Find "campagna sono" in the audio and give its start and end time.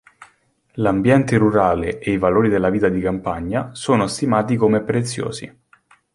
3.01-4.07